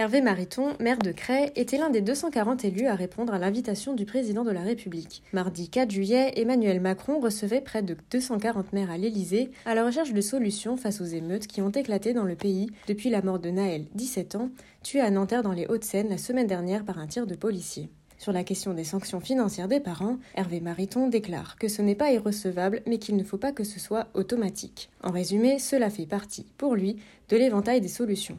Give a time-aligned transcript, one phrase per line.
[0.00, 4.06] Hervé Mariton, maire de Cray, était l'un des 240 élus à répondre à l'invitation du
[4.06, 5.22] président de la République.
[5.34, 10.14] Mardi 4 juillet, Emmanuel Macron recevait près de 240 maires à l'Élysée à la recherche
[10.14, 13.50] de solutions face aux émeutes qui ont éclaté dans le pays depuis la mort de
[13.50, 14.48] Naël, 17 ans,
[14.82, 17.90] tué à Nanterre dans les Hauts-de-Seine la semaine dernière par un tir de policier.
[18.16, 22.10] Sur la question des sanctions financières des parents, Hervé Mariton déclare que ce n'est pas
[22.10, 24.88] irrecevable, mais qu'il ne faut pas que ce soit automatique.
[25.02, 26.96] En résumé, cela fait partie, pour lui,
[27.28, 28.38] de l'éventail des solutions.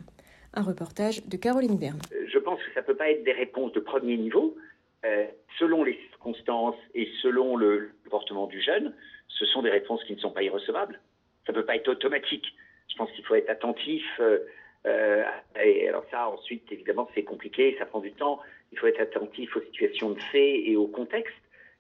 [0.54, 2.00] Un reportage de Caroline Berne.
[2.28, 4.58] Je pense que ça ne peut pas être des réponses de premier niveau.
[5.06, 5.26] Euh,
[5.58, 8.94] selon les circonstances et selon le comportement du jeune,
[9.30, 11.00] ce sont des réponses qui ne sont pas irrecevables.
[11.48, 12.46] Ça ne peut pas être automatique.
[12.90, 14.04] Je pense qu'il faut être attentif.
[14.20, 14.40] Euh,
[14.86, 15.24] euh,
[15.64, 18.40] et alors ça, ensuite, évidemment, c'est compliqué, ça prend du temps.
[18.74, 21.34] Il faut être attentif aux situations de fait et au contexte.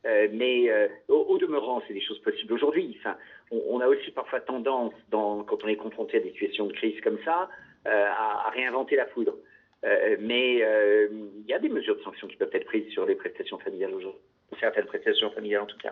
[0.03, 0.67] Mais
[1.09, 2.97] au, demeurant, c'est des choses possibles aujourd'hui.
[3.00, 3.16] Enfin,
[3.52, 7.19] on, a aussi parfois tendance, quand on est confronté à des situations de crise comme
[7.23, 7.50] ça,
[7.85, 9.35] à, à, réinventer la poudre.
[9.83, 13.15] Euh, mais il y a des mesures de sanctions qui peuvent être prises sur les
[13.15, 14.21] prestations familiales aujourd'hui,
[14.59, 15.91] certaines prestations familiales en tout cas.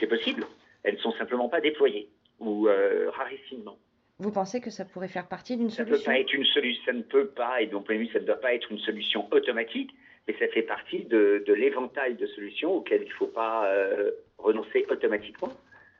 [0.00, 0.44] C'est possible.
[0.82, 2.08] Elles ne sont simplement pas déployées
[2.40, 2.68] ou
[3.08, 3.78] rarissimement.
[4.18, 6.82] Vous pensez que ça pourrait faire partie d'une solution Ça peut pas être une solution.
[6.86, 8.72] Ça ne peut pas, et de mon point de vue, ça ne doit pas être
[8.72, 9.90] une solution automatique
[10.26, 14.10] mais ça fait partie de, de l'éventail de solutions auxquelles il ne faut pas euh,
[14.38, 15.52] renoncer automatiquement.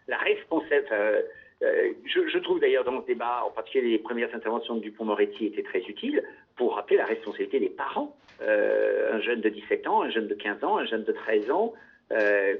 [0.08, 1.22] La responsabilité, euh,
[1.62, 5.62] euh, je, je, trouve dans ce débat, en particulier les premières interventions de Dupont-Moretti étaient
[5.62, 6.22] très utiles
[6.56, 8.16] pour rappeler la responsabilité des parents.
[8.40, 11.74] un jeune de 17 ans, un jeune de 15 ans, un jeune de 13 ans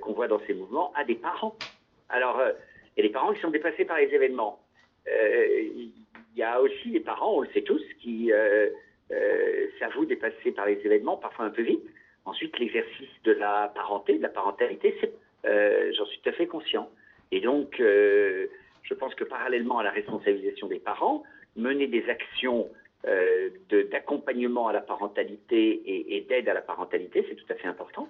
[0.00, 1.56] qu'on voit dans ces mouvements a des parents.
[2.08, 2.40] Alors,
[2.96, 4.60] et les parents qui sont dépassés par les événements.
[5.06, 5.92] Il
[6.36, 8.32] y a aussi les parents, on le sait tous, qui
[9.12, 11.84] euh, s'avoue dépasser par les événements, parfois un peu vite.
[12.24, 14.96] Ensuite, l'exercice de la parenté, de la parentalité,
[15.44, 16.90] euh, j'en suis tout à fait conscient.
[17.30, 18.48] Et donc, euh,
[18.88, 21.22] je pense que parallèlement à la responsabilisation des parents,
[21.56, 22.68] mener des actions
[23.06, 23.50] euh,
[23.90, 28.08] d'accompagnement à la parentalité et, et d'aide à la parentalité, c'est tout à fait important.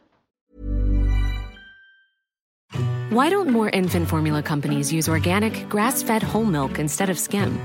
[3.10, 7.58] Why don't more infant formula companies use organic, grass-fed whole milk instead of skim?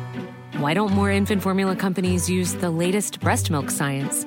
[0.59, 4.25] Why don't more infant formula companies use the latest breast milk science?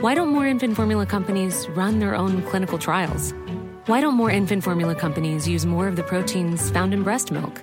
[0.00, 3.32] Why don't more infant formula companies run their own clinical trials?
[3.86, 7.62] Why don't more infant formula companies use more of the proteins found in breast milk?